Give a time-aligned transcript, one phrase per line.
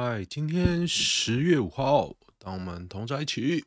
[0.00, 3.64] 嗨，今天十月五号，当我们同在一起。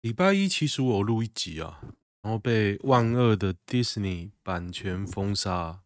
[0.00, 1.82] 礼拜一其实我录一集啊，
[2.22, 5.82] 然后被万恶的 Disney 版权封杀，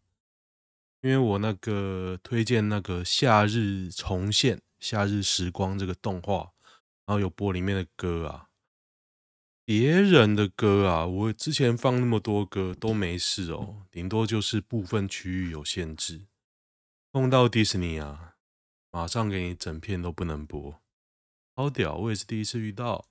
[1.01, 6.53] 因为我那个推荐那个夏日重现、夏日时光这个动画，
[7.05, 8.47] 然后有播里面的歌啊。
[9.65, 16.27] 别人的歌啊，我之前放那么多歌都没事哦，顶多就是部分区域有限制。
[17.11, 18.35] 碰到迪士尼啊，
[18.91, 20.81] 马上给你整片都不能播，
[21.55, 21.95] 好屌！
[21.95, 23.07] 我也是第一次遇到，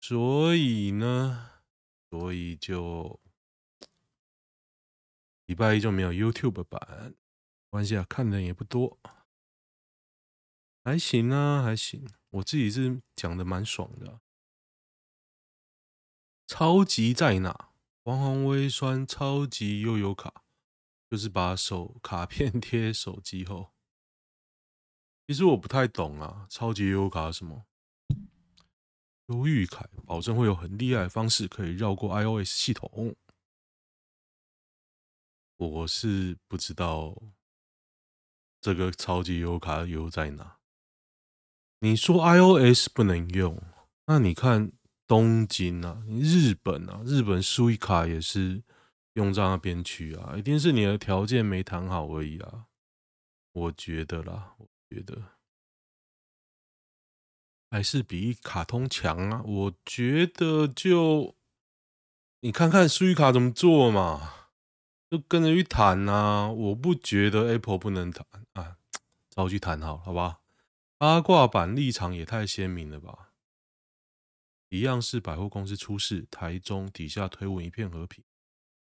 [0.00, 1.50] 所以呢，
[2.08, 3.20] 所以就
[5.44, 7.14] 礼拜一就没有 YouTube 版，
[7.68, 8.98] 关系啊，看的人也不多，
[10.82, 12.08] 还行啊，还行。
[12.30, 14.20] 我自己是讲的蛮爽的。
[16.46, 17.70] 超级在哪？
[18.04, 20.42] 黄红微酸超级悠游卡，
[21.10, 23.72] 就是把手卡片贴手机后。
[25.26, 27.64] 其实我不太懂啊，超级悠游卡什么？
[29.28, 33.16] 忧郁凯保证会有很厉害的方式可以绕过 iOS 系统。
[35.56, 37.16] 我是不知道
[38.60, 40.58] 这个超级悠游卡优在哪。
[41.78, 43.62] 你说 iOS 不能用，
[44.04, 44.72] 那你看。
[45.06, 48.62] 东京啊，日本啊，日本 Suica 也是
[49.14, 52.66] 用在那边去啊，一定是你的条件没谈好而已啊。
[53.52, 55.22] 我觉得啦，我觉得
[57.70, 59.42] 还是比卡通强啊。
[59.44, 61.34] 我觉得就
[62.40, 64.48] 你看看 Suica 怎么做嘛，
[65.10, 66.48] 就跟着去谈啊。
[66.48, 68.78] 我不觉得 Apple 不能谈啊，
[69.30, 70.40] 找去谈好，好吧？
[70.96, 73.32] 八卦版立场也太鲜明了吧。
[74.74, 78.24] 一样是百货公司出事，台中底下推文一片和平，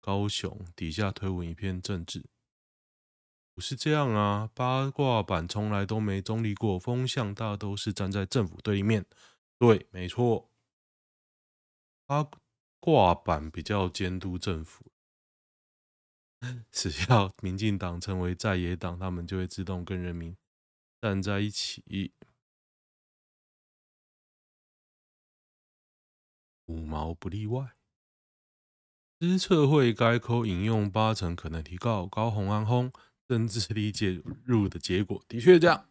[0.00, 2.24] 高雄底下推文一片政治，
[3.52, 4.48] 不是这样啊！
[4.54, 9.04] 八卦版从来都没中立过，风向大都是站在政府对立面。
[9.58, 10.48] 对，没错，
[12.06, 12.30] 八
[12.78, 14.92] 卦版比较监督政府，
[16.70, 20.36] 只要民进党成为在野党，他们就会自动跟人民
[21.00, 21.82] 站在一起。
[26.70, 27.76] 五毛不例外。
[29.18, 32.90] 资策会改口引用八成可能提告高虹安轰
[33.26, 35.88] 政治力介入的结果，的确这样。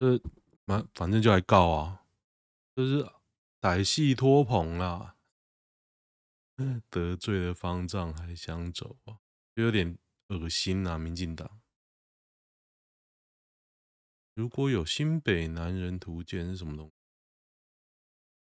[0.00, 0.20] 呃，
[0.66, 2.04] 反反正就来告啊，
[2.74, 3.08] 就是
[3.60, 5.16] 歹戏拖棚啦，
[6.90, 9.18] 得罪了方丈还想走啊，
[9.54, 9.96] 就有点
[10.28, 10.98] 恶心啊！
[10.98, 11.62] 民进党，
[14.34, 16.88] 如果有新北男人图鉴是什么东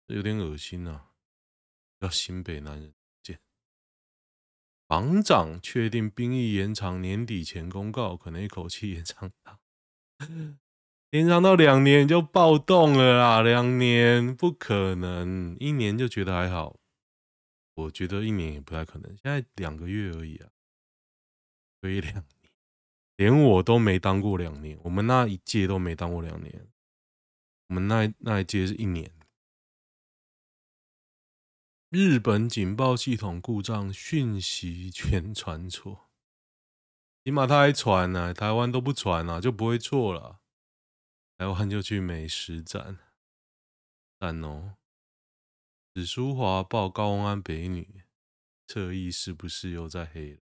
[0.08, 0.14] 西？
[0.14, 1.11] 有点恶心啊。
[2.02, 2.92] 叫新北男人
[3.22, 3.38] 见，
[4.88, 9.60] 防长确定兵役延长，年底前公告，可能一口气 延长到
[11.10, 13.40] 延长到两年就暴动了啦！
[13.40, 16.80] 两年不可能，一年就觉得还好，
[17.74, 19.08] 我觉得一年也不太可能。
[19.22, 20.50] 现在两个月而已啊，
[21.80, 22.52] 所以两年，
[23.14, 26.66] 连我都没当过两年，我们那一届都没当过两年，
[27.68, 29.08] 我们那那一届是一年。
[31.94, 36.08] 日本警报系统故障，讯息全传错。
[37.22, 40.40] 起码他还传呢、台湾都不传啊，就不会错了。
[41.36, 42.98] 台湾就去美食站，
[44.18, 44.78] 赞哦。
[45.94, 48.04] 史书华报高安北女，
[48.66, 50.40] 侧翼是不是又在黑了？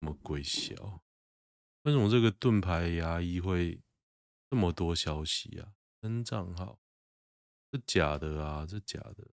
[0.00, 1.02] 什么鬼笑？
[1.82, 3.82] 为什么这个盾牌牙医会
[4.48, 5.74] 这么多消息啊？
[6.00, 6.80] 真账号？
[7.70, 8.64] 这假的啊？
[8.64, 9.28] 这假的？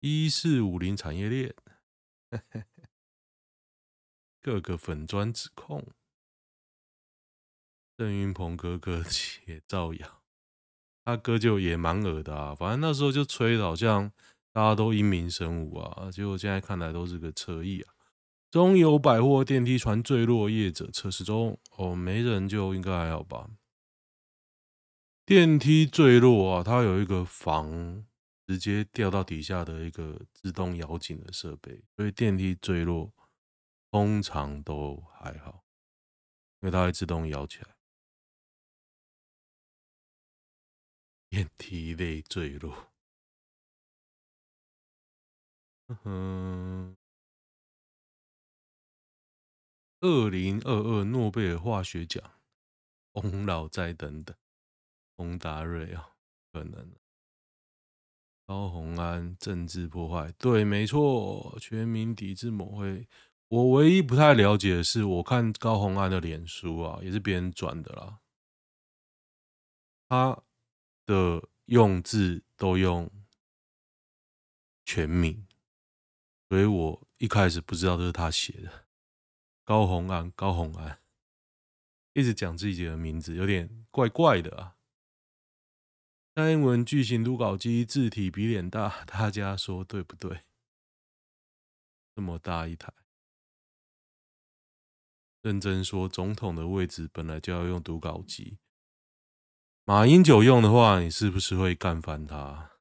[0.00, 1.54] 一四五零产业链，
[4.42, 5.86] 各个粉砖指控，
[7.96, 9.02] 郑云鹏哥哥
[9.46, 10.22] 也造谣，
[11.04, 12.54] 他哥就也蛮恶的啊。
[12.54, 14.12] 反正那时候就吹的好像
[14.52, 17.94] 大家都英明神武啊，结果现在看来都是个侧翼啊。
[18.50, 23.50] 中友百货电梯船坠落，业者测试中哦，没人就应该还好吧。
[25.24, 28.06] 电梯坠落啊，它有一个防。
[28.46, 33.12] 直接掉到底下的一个自动摇紧的设备，所以电梯坠落
[33.90, 35.64] 通常都还好，
[36.60, 37.76] 因为它会自动摇起来。
[41.28, 42.92] 电梯类坠落，
[46.04, 46.96] 嗯，
[50.00, 52.40] 二零二二诺贝尔化学奖，
[53.12, 54.36] 翁老在等等，
[55.16, 56.16] 翁达瑞啊，
[56.52, 56.96] 可能。
[58.46, 63.08] 高虹安政治破坏，对，没错，全民抵制抹黑。
[63.48, 68.18] 我唯一不太了解的是，我看高虹安的脸书啊，也是别人转的啦，
[70.08, 70.40] 他
[71.06, 73.10] 的用字都用
[74.84, 75.44] 全名，
[76.48, 78.86] 所以我一开始不知道这是他写的。
[79.64, 81.00] 高虹安，高虹安，
[82.12, 84.75] 一直讲自己的名字，有点怪怪的啊。
[86.36, 90.42] 蔡英文巨型读稿机字体比脸大，大家说对不对？
[92.14, 92.92] 这么大一台，
[95.40, 98.58] 认真说，总统的位置本来就要用读稿机。
[99.86, 102.72] 马英九用的话，你是不是会干翻他？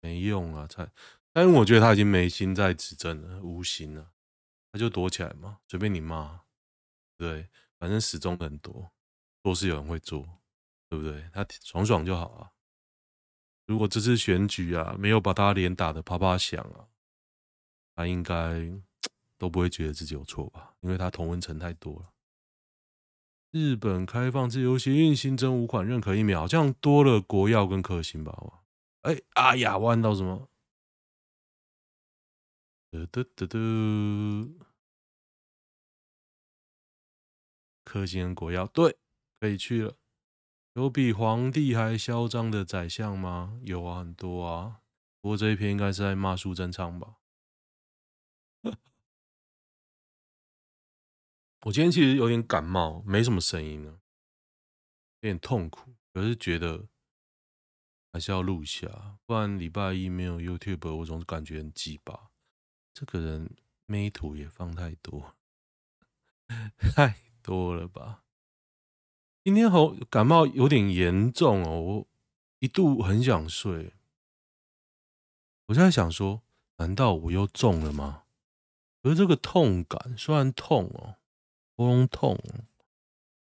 [0.00, 0.92] 没用啊，蔡。
[1.32, 4.12] 但我觉得他已经没心在执政了，无心了，
[4.70, 6.42] 他就躲起来嘛，随便你骂。
[7.16, 8.92] 对，反正始终很多，
[9.42, 10.39] 都是有人会做。
[10.90, 11.30] 对不对？
[11.32, 12.50] 他爽爽就好啊。
[13.66, 16.88] 如果这次选举啊，没有把他脸打得啪啪响啊，
[17.94, 18.68] 他应该
[19.38, 20.74] 都不会觉得自己有错吧？
[20.80, 22.12] 因为他同温层太多了。
[23.52, 28.64] 日本开放自由协运新增五款认可疫苗，好像多了国药跟科兴吧？
[29.02, 30.48] 哎，啊呀，我按到什么？
[32.90, 33.58] 得得得得，
[37.84, 38.98] 科兴跟国药，对，
[39.38, 39.96] 可以去了。
[40.80, 43.60] 有比皇帝还嚣张的宰相吗？
[43.66, 44.80] 有啊，很多啊。
[45.20, 47.16] 不过这一篇应该是在骂苏贞昌吧？
[51.66, 54.00] 我今天其实有点感冒，没什么声音呢，
[55.20, 55.96] 有点痛苦。
[56.14, 56.88] 可是觉得
[58.10, 62.30] 还是要录一下，不然礼拜一没有 YouTube，我总是感觉很鸡巴。
[62.94, 63.54] 这个人
[63.84, 65.36] 妹图也放太多，
[66.96, 68.24] 太多了吧？
[69.42, 72.08] 今天喉感冒有点严重哦，我
[72.58, 73.94] 一度很想睡。
[75.66, 76.42] 我现在想说，
[76.76, 78.24] 难道我又中了吗？
[79.02, 81.16] 可是这个痛感虽然痛哦，
[81.74, 82.38] 喉咙痛，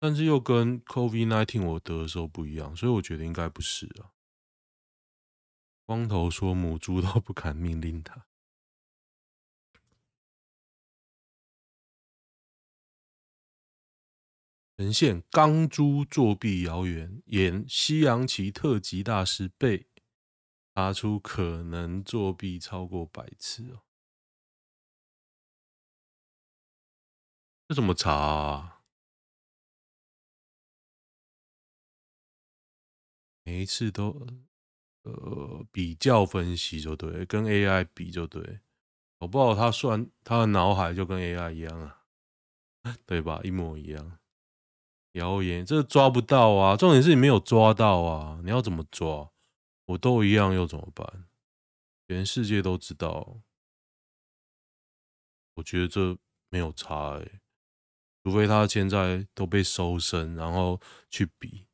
[0.00, 4.10] 但是又跟 COVID-19 我得的时候不一样，所以我觉得应该不是啊。
[5.84, 8.26] 光头说母猪都不敢命令他。
[14.76, 19.86] 呈现钢珠作弊谣言，演西洋棋特级大师被
[20.74, 23.82] 查出可能作弊超过百次哦。
[27.66, 28.82] 这怎么查啊？
[33.44, 34.26] 每一次都
[35.04, 38.60] 呃比较分析就对，跟 AI 比就对，
[39.20, 42.04] 我不知道他算他的脑海就跟 AI 一样啊，
[43.06, 43.40] 对吧？
[43.42, 44.18] 一模一样。
[45.16, 46.76] 谣言，这抓不到啊！
[46.76, 48.40] 重点是你没有抓到啊！
[48.44, 49.30] 你要怎么抓？
[49.86, 51.24] 我都一样，又怎么办？
[52.06, 53.40] 全世界都知道，
[55.54, 56.18] 我觉得这
[56.50, 57.40] 没有差诶、
[58.22, 60.80] 除非他现在都被搜身，然后
[61.10, 61.66] 去比，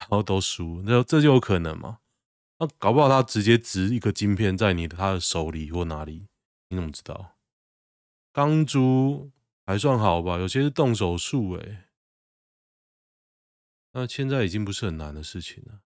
[0.00, 2.00] 然后都输，那这就有可能嘛？
[2.58, 6.28] 那搞不好他直接植一个晶片在你的他的手里或哪里，
[6.68, 7.38] 你怎么知道？
[8.32, 9.32] 钢珠
[9.64, 11.84] 还算好吧，有些是动手术诶、
[13.92, 15.82] 那现在已经不是很难的事情了。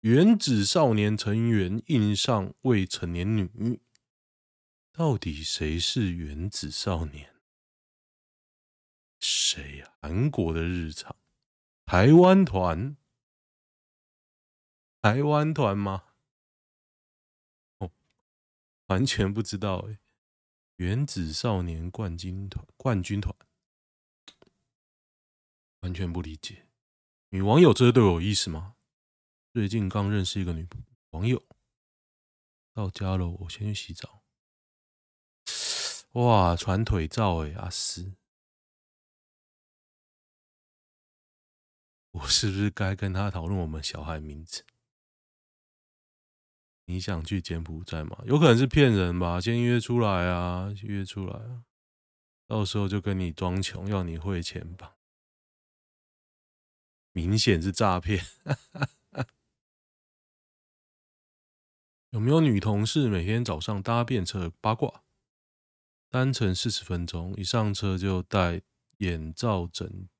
[0.00, 3.80] 原子少年成员印上未成年女，
[4.92, 7.34] 到底谁是原子少年？
[9.18, 9.94] 谁呀？
[10.00, 11.16] 韩国的日常，
[11.86, 12.96] 台湾团，
[15.00, 16.04] 台湾团吗？
[17.78, 17.90] 哦，
[18.86, 19.98] 完全不知道哎。
[20.76, 23.34] 原子少年冠军团，冠军团，
[25.80, 26.65] 完全不理解。
[27.30, 28.76] 女网友这对我有意思吗？
[29.52, 30.68] 最近刚认识一个女
[31.10, 31.42] 网友，
[32.72, 34.22] 到家了，我先去洗澡。
[36.12, 38.14] 哇，传腿照哎，阿斯，
[42.12, 44.64] 我是不是该跟他讨论我们小孩名字？
[46.86, 48.22] 你想去柬埔寨吗？
[48.24, 51.64] 有可能是骗人吧，先约出来啊，约出来啊，
[52.46, 54.95] 到时候就跟你装穷，要你汇钱吧。
[57.16, 58.22] 明显是诈骗，
[62.12, 65.02] 有没有女同事每天早上搭便车八卦？
[66.10, 68.60] 单程四十分钟，一上车就戴
[68.98, 70.10] 眼罩枕、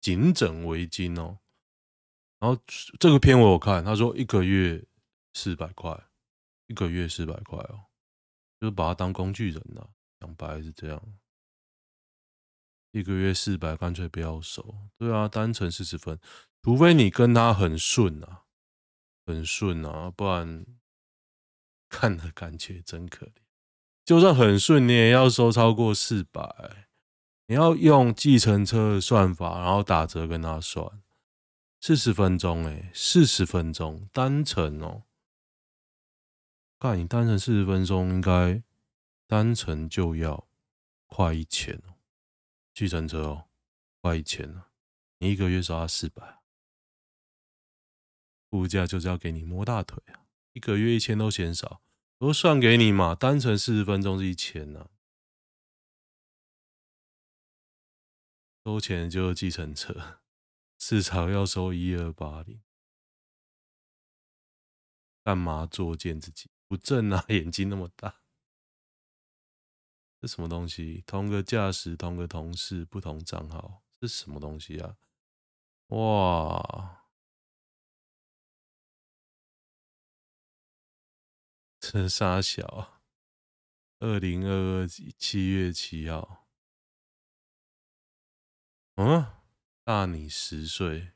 [0.00, 1.38] 颈枕围巾哦。
[2.40, 2.60] 然后
[2.98, 4.84] 这个片我有看，他说一个月
[5.32, 6.08] 四百块，
[6.66, 7.84] 一个月四百块哦，
[8.60, 11.00] 就是把他当工具人呐，讲白是这样。
[12.96, 14.74] 一个月四百，干脆不要收。
[14.96, 16.18] 对啊，单程四十分，
[16.62, 18.44] 除非你跟他很顺啊，
[19.26, 20.64] 很顺啊，不然
[21.90, 23.32] 看的感觉真可怜。
[24.04, 26.86] 就算很顺，你也要收超过四百。
[27.48, 31.02] 你要用计程车的算法，然后打折跟他算，
[31.80, 35.02] 四十分钟诶，四十分钟单程哦。
[36.78, 38.62] 看你单程四十分钟，应该
[39.26, 40.48] 单程就要
[41.06, 41.95] 快一千哦。
[42.76, 43.48] 计程车哦，
[44.02, 44.68] 快一千了，
[45.16, 46.42] 你一个月收他四百。
[48.50, 50.26] 物价就是要给你摸大腿啊！
[50.52, 51.80] 一个月一千都嫌少，
[52.18, 54.90] 都算给你嘛，单程四十分钟是一千呐，
[58.66, 60.20] 收钱就是计程车，
[60.76, 62.60] 至少要收一二八零，
[65.24, 66.50] 干嘛作贱自己？
[66.68, 68.20] 不正啊，眼睛那么大，
[70.26, 71.02] 什么东西？
[71.06, 74.96] 同个驾驶，同个同事，不同账号，这什么东西啊？
[75.88, 77.04] 哇！
[81.78, 83.00] 这三小，
[84.00, 86.48] 二零二二七月七号，
[88.96, 89.24] 嗯，
[89.84, 91.12] 大你十岁，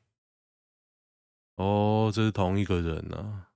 [1.55, 3.50] 哦，这是同一个人呢、啊，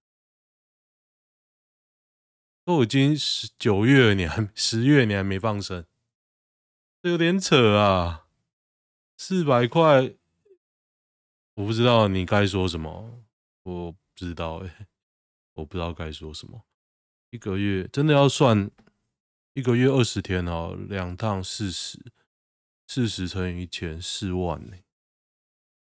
[2.66, 5.86] 都已经十九月了，你还 十月你还没放生，
[7.02, 8.26] 这有点扯啊，
[9.16, 10.16] 四百块，
[11.54, 13.24] 我不知道你该说什么，
[13.62, 14.88] 我不知道哎、
[15.54, 16.66] 我不知道该说什么。
[17.30, 18.72] 一个月真的要算
[19.54, 22.12] 一个月二十天哦，两趟四十，
[22.88, 24.76] 四十乘以一千，四万呢？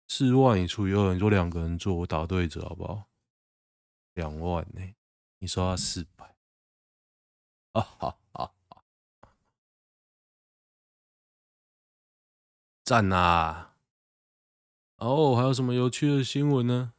[0.08, 3.10] 四万你除以二，你说两个人做，我打对折好不好？
[4.14, 4.94] 两万呢？
[5.40, 6.34] 你说他四百？
[7.72, 8.52] 啊哈哈！
[12.84, 13.76] 赞啊！
[14.96, 16.92] 哦，还有什么有趣的新闻呢？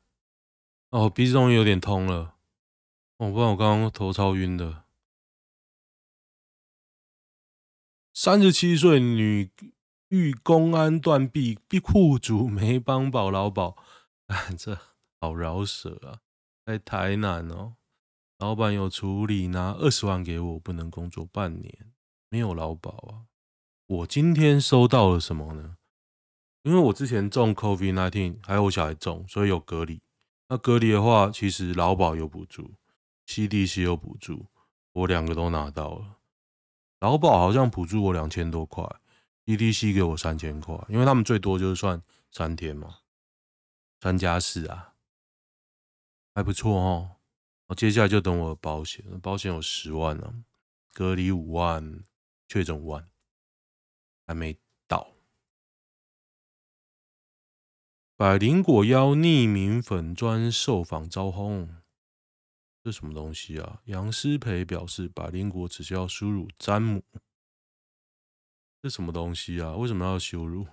[0.89, 2.35] 哦，鼻子终于有点通了。
[3.17, 4.85] 哦不然，我刚刚头超晕的。
[8.13, 9.51] 三十七岁女
[10.09, 13.75] 遇公安断臂，逼户主没帮保劳保，
[14.27, 14.77] 哎， 这
[15.19, 16.21] 好饶舌啊！
[16.65, 17.75] 在台南哦，
[18.41, 21.93] 老板有处理，拿二十万给我，不能工作半年，
[22.27, 23.29] 没有劳保啊。
[23.85, 25.77] 我今天收到了什么呢？
[26.63, 30.01] 因为我之前中 COVID-19，还有我小孩中，所以有隔离。
[30.49, 32.73] 那隔离的话，其实劳保有补助。
[33.27, 34.47] CDC 有补助，
[34.93, 36.17] 我两个都拿到了。
[36.99, 38.83] 劳保好像补助我两千多块
[39.45, 43.01] ，CDC 给我三千块，因为他们最多就是算三天嘛，
[43.99, 44.95] 三加四啊，
[46.33, 47.17] 还不错哦。
[47.75, 50.35] 接下来就等我的保险，保险有十万呢、啊，
[50.93, 52.03] 隔离五万，
[52.47, 53.09] 确诊五万，
[54.27, 55.13] 还没到。
[58.15, 61.77] 百灵果邀匿名粉专受访遭轰。
[62.83, 63.81] 这什么东西啊？
[63.85, 67.03] 杨思培表示，百灵果只需要输入詹姆。
[68.81, 69.75] 这什么东西啊？
[69.75, 70.67] 为什么要羞辱？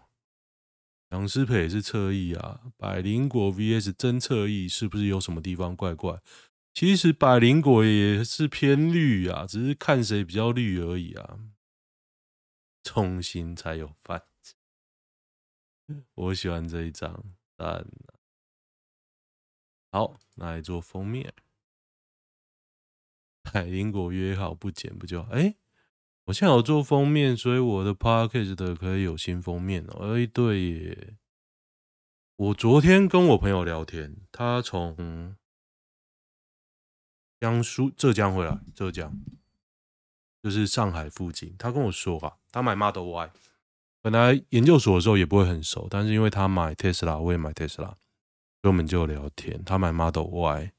[1.10, 2.72] 杨思培是侧翼啊？
[2.76, 6.20] 百灵果 VS 真侧翼，是不是有什么地方怪怪？
[6.78, 11.40] 其实百灵果也是偏绿啊，只是看谁比较绿而已啊。
[12.84, 14.54] 重心才有饭吃。
[16.14, 17.84] 我喜欢这一张，但
[19.90, 21.34] 好，拿来做封面。
[23.42, 25.22] 百灵果约好不剪不就？
[25.32, 25.56] 哎、
[26.26, 30.16] 我现在有做封面，所以我的 podcast 的可以有新封面哦、喔。
[30.16, 31.16] 哎，对耶，
[32.36, 35.36] 我昨天跟我朋友聊天，他从
[37.40, 39.16] 江苏、浙江回来，浙江
[40.42, 41.54] 就是上海附近。
[41.58, 43.30] 他跟我说啊，他买 Model Y，
[44.00, 49.64] 本来研究所的时候也不会很熟，但是因为他买 Tesla，我也买 Tesla，所以我们就聊天。
[49.64, 50.72] 他买 Model Y，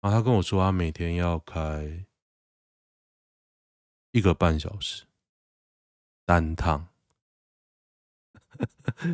[0.00, 2.06] 然后他跟我说，他每天要开。
[4.14, 5.04] 一个半小时，
[6.26, 6.88] 单趟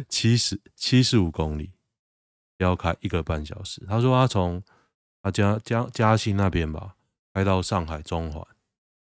[0.08, 1.70] 七十七十五公里，
[2.56, 3.86] 要开一个半小时。
[3.86, 4.60] 他说他从
[5.22, 6.96] 他家嘉嘉兴那边吧，
[7.32, 8.46] 开到上海中环，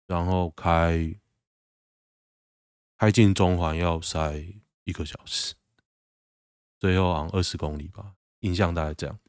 [0.08, 1.16] 然后开
[2.98, 4.44] 开进中环要塞
[4.84, 5.56] 一个小时，
[6.80, 9.20] 最后好像二十公里吧，印象大概这样。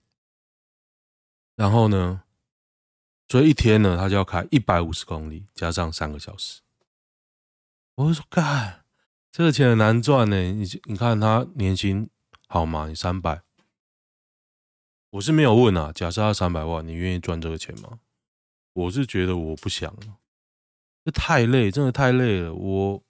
[1.54, 2.22] 然后呢？
[3.28, 6.60] 所以一天呢，他就要开一百五十公里，加上三个小时。
[7.94, 8.84] 我说：“干，
[9.30, 10.36] 这个钱很难赚呢。
[10.52, 12.10] 你你看他年薪
[12.46, 12.88] 好吗？
[12.88, 13.42] 你三百，
[15.12, 15.92] 我是没有问啊。
[15.94, 18.00] 假设他三百万，你愿意赚这个钱吗？
[18.72, 19.94] 我是觉得我不想，
[21.04, 22.54] 这太累，真的太累了。
[22.54, 23.02] 我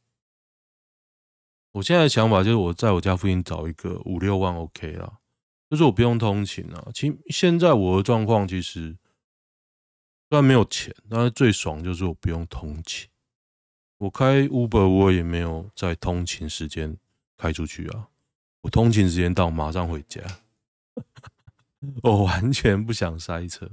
[1.73, 5.21] 我现在的想法就是，我在我家附近找一个五六万 OK 了，
[5.71, 6.89] 就是我不用通勤啊。
[6.93, 8.97] 其实现在我的状况其实
[10.29, 13.09] 虽然没有钱，但是最爽就是我不用通勤。
[13.99, 16.97] 我开 Uber，我也没有在通勤时间
[17.37, 18.09] 开出去啊。
[18.63, 20.21] 我通勤时间到，马上回家。
[22.03, 23.71] 我完全不想塞车，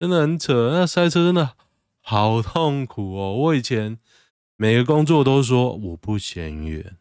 [0.00, 0.70] 真的很扯。
[0.72, 1.56] 那塞车真的
[2.00, 3.34] 好痛苦哦。
[3.34, 3.98] 我以前
[4.56, 6.96] 每个工作都说我不嫌远，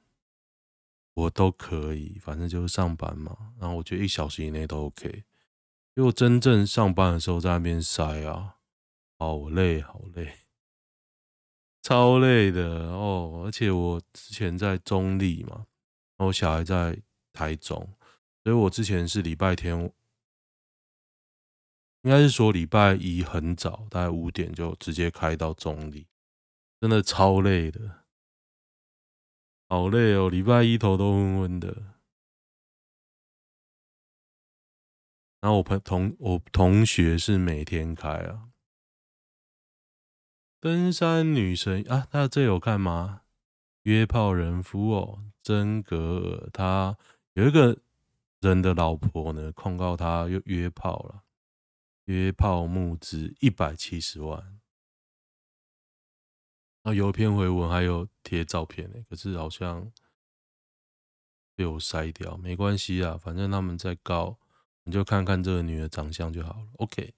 [1.13, 3.53] 我都可以，反正就是上班嘛。
[3.59, 5.23] 然后我觉得一小时以内都 OK。
[5.95, 8.55] 因为我真正上班的时候在那边塞啊，
[9.17, 10.39] 好累，好累。
[11.81, 15.67] 超累的哦，而且我之前在中坜嘛，
[16.17, 16.99] 然后我小孩在
[17.31, 17.87] 台中，
[18.43, 19.89] 所以我之前是礼拜天，
[22.05, 26.05] 应该是说礼拜一很早，大概五点就直接开到中坜，
[26.79, 28.05] 真的超累的，
[29.67, 31.95] 好累哦，礼拜一头都昏昏的。
[35.41, 38.49] 然后我朋同我同学是每天开啊。
[40.59, 43.23] 登山女神啊，那这有看吗？
[43.81, 46.95] 约炮人夫哦，曾格尔，他
[47.33, 47.79] 有一个
[48.41, 51.23] 人的老婆呢，控告他又约炮了，
[52.05, 54.59] 约炮募资一百七十万。
[56.81, 59.91] 啊，有一篇回文还有贴照片呢，可是好像
[61.55, 64.37] 被我筛掉，没关系啊，反正他们在告，
[64.83, 66.67] 你就看看这个女的长相就好了。
[66.77, 67.13] OK，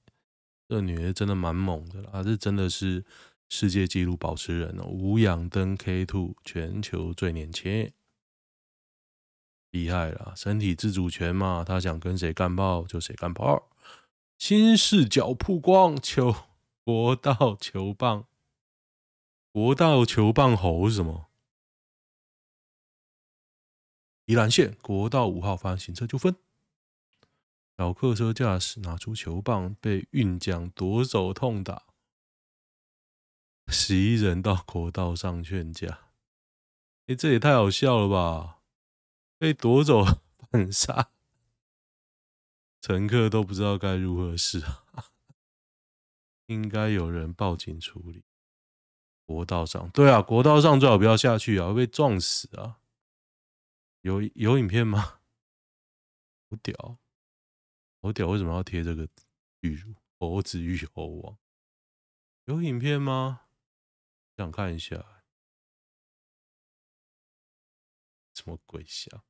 [0.67, 3.06] 这个女的真的蛮猛的啦，这真的是。
[3.50, 7.94] 世界纪录保持人哦，无氧登 K Two 全球最年轻，
[9.72, 13.70] 厉害了，身体自主权嘛，他想跟谁干炮就谁干炮。
[14.38, 16.34] 新视角曝光，球
[16.84, 18.27] 国道球棒，
[19.51, 21.27] 国道球棒猴是什么？
[24.25, 26.36] 宜兰县国道五号发生行车纠纷，
[27.77, 31.88] 小客车驾驶拿出球棒被运将夺走痛打。
[33.67, 36.12] 十一人到国道上劝架，
[37.08, 38.60] 哎，这也太好笑了吧！
[39.39, 40.04] 被夺走
[40.52, 41.12] 反杀，
[42.88, 45.12] 乘客都不知道该如何是好，
[46.45, 48.23] 应该有人报警处理。
[49.26, 52.80] 国道上，对啊，国道上最好不要下去啊，会被撞死啊！
[54.04, 55.19] 有有影片吗？
[56.50, 56.97] 好屌，
[58.02, 58.26] 好屌！
[58.30, 59.10] 为什么要贴这个
[59.60, 59.93] 玉如？
[60.17, 61.38] 猴子与猴王
[62.45, 63.47] 有影片吗？
[64.38, 65.23] 想看一下，
[68.34, 69.26] 什么鬼笑？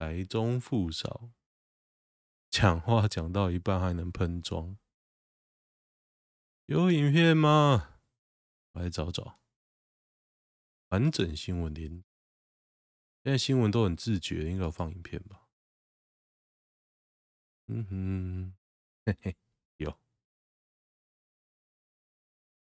[0.00, 1.30] 台中富少
[2.48, 4.78] 讲话讲到一半还能喷装，
[6.64, 7.98] 有影片吗？
[8.72, 9.38] 我来找找。
[10.88, 12.02] 完整新闻连，
[13.22, 15.46] 现在新闻都很自觉，应该有放影片吧？
[17.66, 18.56] 嗯哼，
[19.04, 19.36] 嘿嘿。
[19.76, 20.00] 有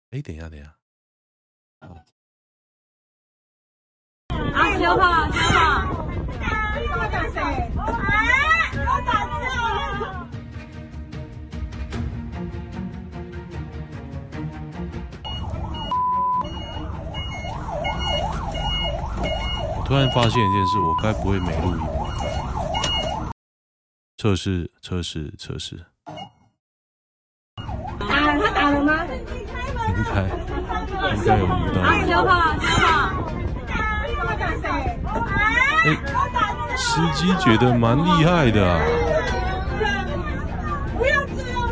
[0.09, 0.77] 哎，等一下，等一下。
[1.79, 2.05] 啊，
[4.77, 6.48] 九号，九号。
[6.91, 7.37] 我打谁？
[7.75, 7.77] 我
[9.05, 9.43] 打谁？
[19.77, 21.87] 我突然发现一件事，我该不会没录音吧？
[24.17, 25.85] 测试，测试，测试。
[27.99, 29.05] 打他打了吗？
[29.05, 29.25] 应
[30.05, 30.21] 该
[31.15, 31.75] 应该有录到。
[32.05, 32.87] 九号，九号。
[35.81, 35.87] 哎，
[36.81, 38.79] 司机觉得蛮厉害的啊。
[40.97, 41.67] 不要这样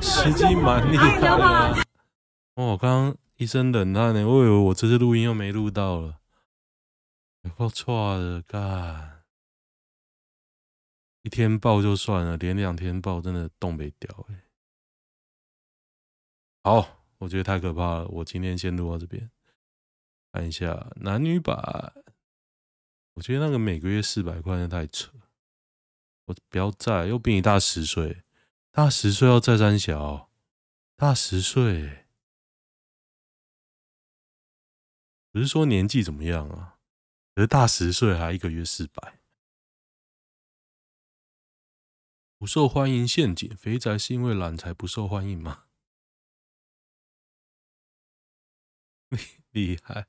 [0.00, 0.02] 子。
[0.02, 1.72] 司机蛮厉害的啊。
[2.56, 6.18] 哦，刚刚一声冷汗呢，我以为我这次录音又没录到了。
[7.56, 9.22] 我错了，干。
[11.22, 14.34] 一天爆就算了，连两天爆真的冻未条哎。
[16.64, 16.86] 好，
[17.18, 18.08] 我觉得太可怕了。
[18.08, 19.30] 我今天先录到这边，
[20.32, 21.92] 看一下男女版。
[23.18, 25.12] 我觉得那个每个月四百块那太扯，
[26.26, 28.22] 我不要再，又比你大十岁，
[28.70, 30.30] 大十岁要再三小，
[30.94, 32.06] 大十岁，
[35.32, 36.78] 不是说年纪怎么样啊？
[37.34, 39.18] 可是大十岁还一个月四百，
[42.38, 45.64] 不受欢迎陷阱，肥宅是因为懒才不受欢迎吗？
[49.50, 50.06] 厉害，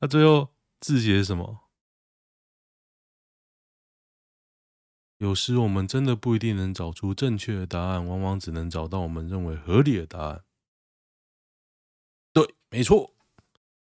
[0.00, 1.65] 那最后字写什么？
[5.18, 10.44] 有时我们真的不一定能找出正确的答案，往往只能找到我们认为合理的答案。
[12.32, 13.14] 对，没错。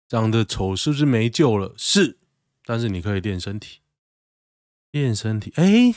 [0.07, 1.73] 长得丑是不是没救了？
[1.75, 2.17] 是，
[2.63, 3.81] 但是你可以练身体，
[4.91, 5.51] 练身体。
[5.55, 5.93] 哎，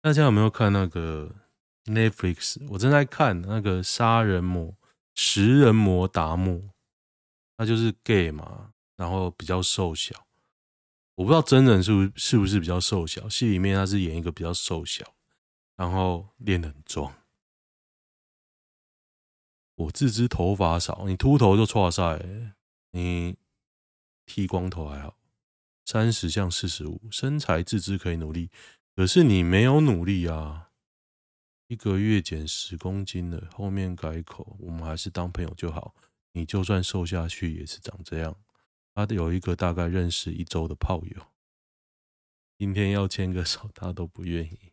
[0.00, 1.32] 大家有没有看那个
[1.84, 2.56] Netflix？
[2.70, 4.74] 我正在看那个杀人魔
[5.14, 6.60] 食人魔达摩，
[7.56, 10.26] 他就是 gay 嘛，然后比较瘦小。
[11.22, 15.14] 我不知道真人是不是不是比较瘦小，戏里面他是演一个比较瘦小，
[15.76, 17.14] 然后练得很壮。
[19.76, 22.20] 我自知头发少，你秃头就错赛，
[22.90, 23.36] 你
[24.26, 25.16] 剃光头还好。
[25.84, 28.50] 三十像四十五，身材自知可以努力，
[28.96, 30.70] 可是你没有努力啊！
[31.68, 35.94] 一个月减十公斤了，后面改口，我们还是当朋友就好。
[36.32, 38.36] 你就算瘦下去也是长这样。
[38.94, 41.26] 他有一个大概认识一周的炮友，
[42.58, 44.72] 今天要牵个手，他都不愿意。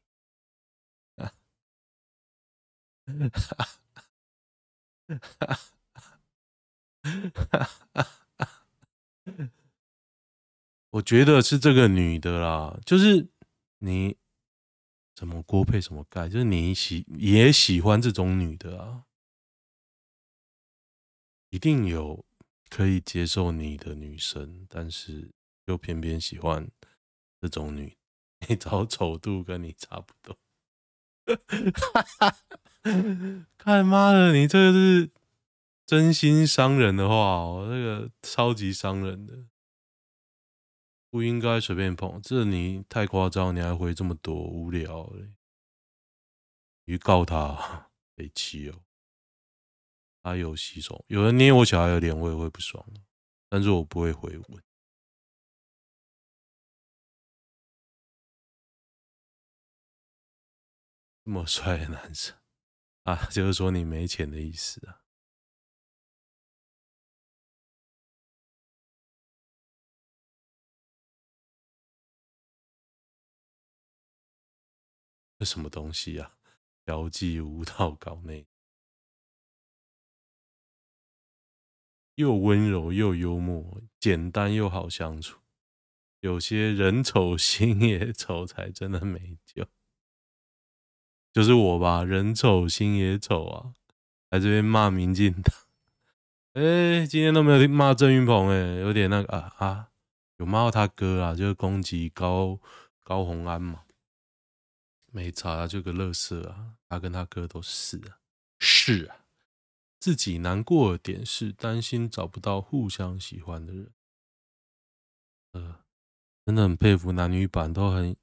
[10.91, 13.29] 我觉得是这个女的啦，就是
[13.77, 14.17] 你
[15.15, 19.05] 怎么锅配什么盖，就是你喜也喜欢这种女的啊，
[21.49, 22.25] 一定有
[22.69, 25.31] 可以接受你的女生，但是
[25.65, 26.69] 又偏偏喜欢
[27.41, 27.97] 这种女，
[28.47, 30.37] 你找丑度跟你差不多。
[33.57, 35.11] 看妈的，你这个是
[35.85, 39.45] 真心伤人的话哦，这个超级伤人的，
[41.09, 42.21] 不应该随便碰。
[42.21, 45.33] 这你太夸张，你还回这么多，无聊嘞。
[46.85, 48.81] 你告他， 北七哦，
[50.21, 52.85] 他有洗手，有人捏我小孩的脸，我也会不爽，
[53.49, 54.45] 但是我不会回吻。
[61.23, 62.35] 这么帅的男生。
[63.03, 65.01] 啊，就是说你没钱的意思啊？
[75.39, 76.37] 这什么东西啊？
[76.83, 78.45] 标记舞蹈搞内，
[82.19, 85.39] 又温柔又幽默，简单又好相处。
[86.19, 89.65] 有些人丑 心也丑，才真的没救。
[91.31, 93.73] 就是我吧，人丑心也丑啊！
[94.31, 95.55] 来这边骂民进党，
[96.55, 99.91] 哎、今天都没有骂郑云鹏，哎，有点那个啊啊，
[100.35, 102.59] 有骂到他哥啊，就是攻击高
[103.01, 103.83] 高虹安嘛，
[105.09, 108.19] 没差啊，就个乐色啊，他跟他哥都是啊，
[108.59, 109.18] 是啊，
[109.99, 113.93] 自己难过的点是担心找不到互相喜欢的人，
[115.51, 115.85] 呃，
[116.45, 118.15] 真的很佩服男女版都很。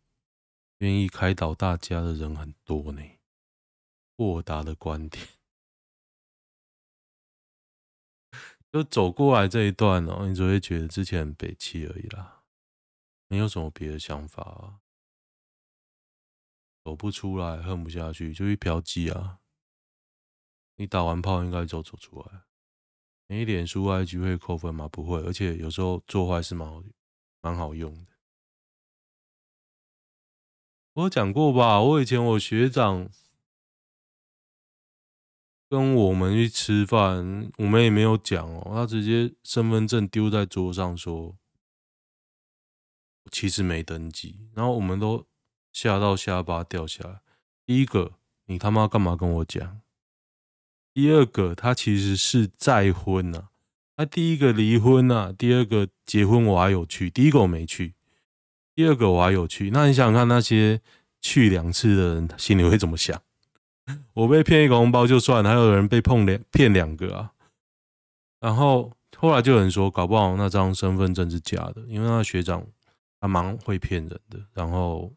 [0.80, 3.02] 愿意开导大家的人很多呢，
[4.14, 5.26] 豁达的观点，
[8.70, 12.44] 就走过来这一段哦，你只会觉得之前很北七而已啦，
[13.28, 14.80] 没有什么别的想法啊，
[16.84, 19.40] 走不出来，恨不下去，就去嫖妓啊，
[20.76, 22.42] 你打完炮应该就走出来，
[23.26, 24.88] 没脸书 IG 会扣分吗？
[24.88, 26.82] 不会，而且有时候做坏事蛮好，
[27.40, 28.12] 蛮好用的。
[30.92, 33.08] 我讲过吧，我以前我学长
[35.68, 41.36] 跟我们去吃饭，我们也没有讲哦，他直接身份证丢在桌上说，
[43.30, 45.26] 其实没登记，然后我们都
[45.72, 47.20] 吓到下巴掉下来。
[47.64, 49.82] 第一个，你他妈干嘛跟我讲？
[50.96, 53.48] 第二个，他其实是再婚呐，
[53.94, 57.92] 他第一个离婚呐，第二个结婚我还有去，第一个我没去。
[58.74, 60.80] 第二个我还有去，那你想想看那些
[61.20, 63.22] 去两次的人心里会怎么想？
[64.14, 67.32] 我被骗一个红包就算了，还有人被碰两骗两个啊！
[68.40, 72.66] 然后后来就有人说，搞不好那张身份证是假的，因为那学长
[73.20, 74.40] 他蛮会骗人的。
[74.54, 75.12] 然后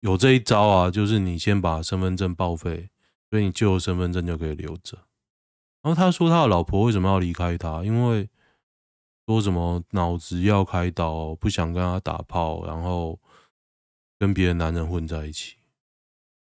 [0.00, 2.88] 有这一招啊，就是你先把身份证报废，
[3.32, 4.98] 所以你旧的身份证就可以留着。
[5.80, 7.82] 然后他说他的老婆为什么要离开他？
[7.82, 8.28] 因为
[9.26, 13.18] 说什么脑子要开刀，不想跟他打炮，然后
[14.18, 15.56] 跟别的男人混在一起，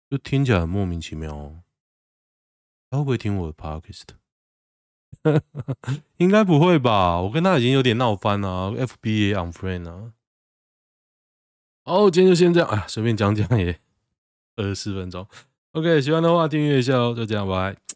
[0.10, 1.62] 就听起来很莫名其妙。
[2.89, 4.08] 他会不会听我的 podcast？
[6.17, 7.22] 应该不会吧？
[7.22, 10.13] 我跟他已经有点闹翻了，FB unfriend 啊。
[11.84, 13.80] 好，今天就先这样，哎，随便讲讲也
[14.56, 15.28] 二十四分钟。
[15.74, 17.91] OK，喜欢的话订阅一下哦，就这样，拜拜。